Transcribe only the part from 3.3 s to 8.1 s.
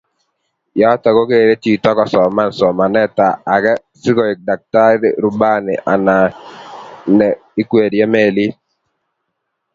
age si koek daktari, rubani anan ne ikwerie